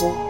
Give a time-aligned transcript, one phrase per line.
[0.00, 0.29] corpo.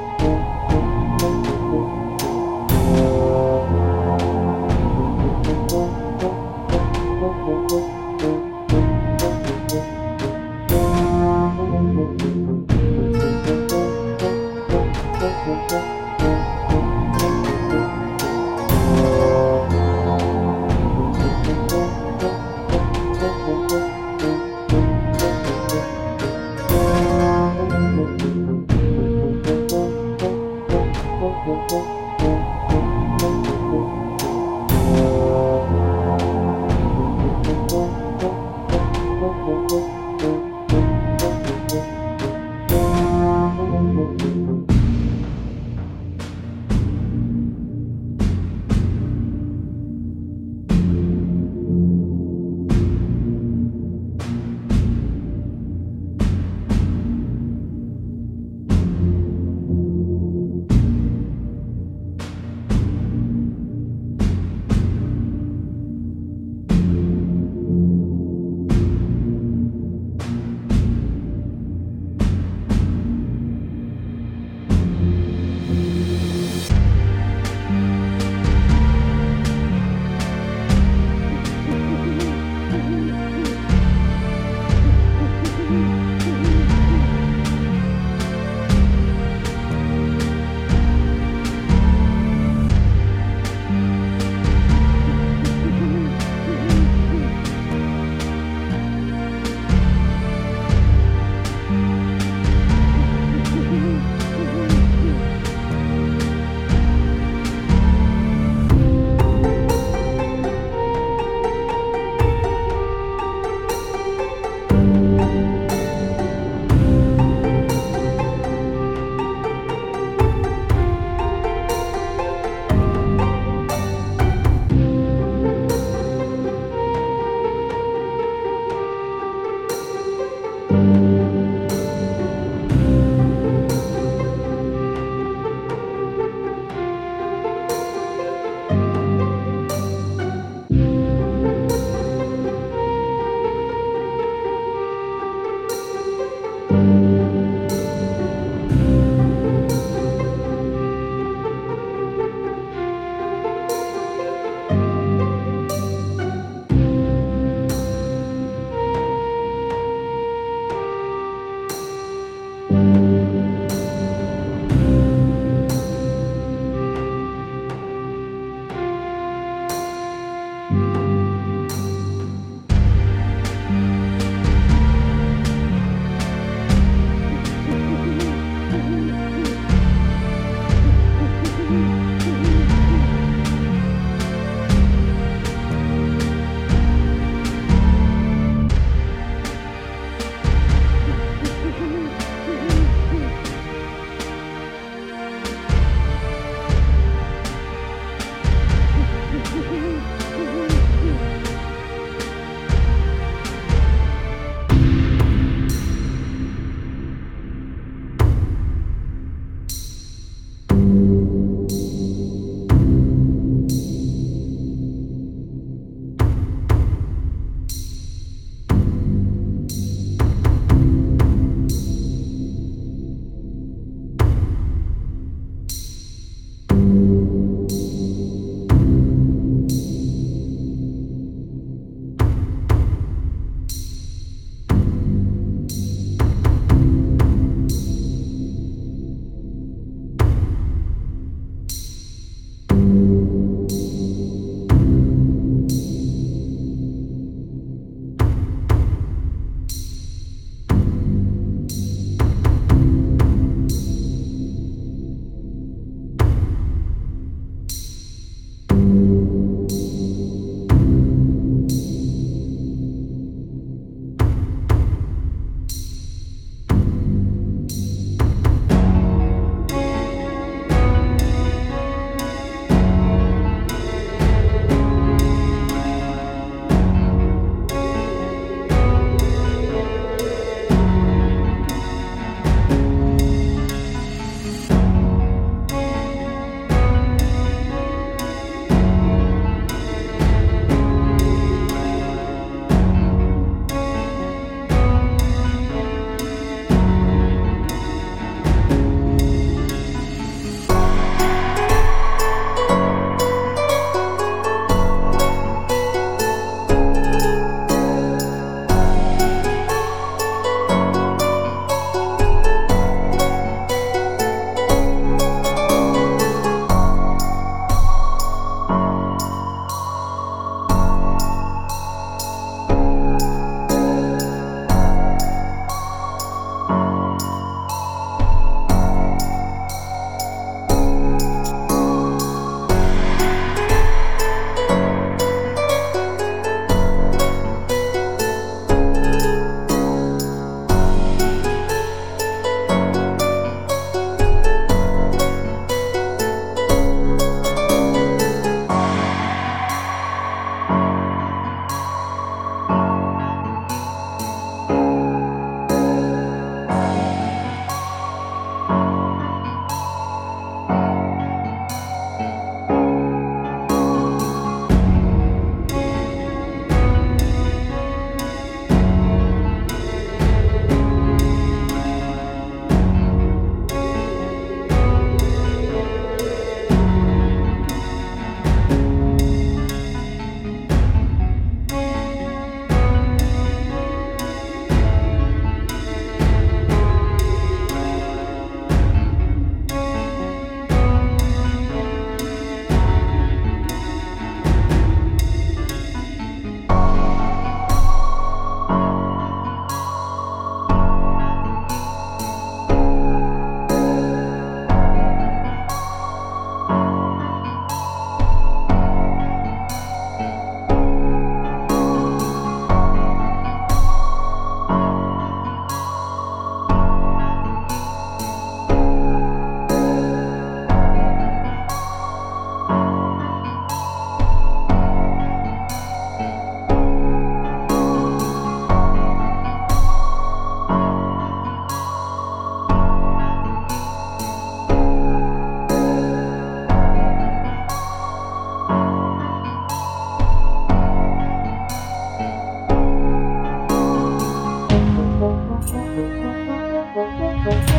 [447.43, 447.71] Thank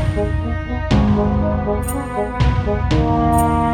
[2.94, 3.71] you.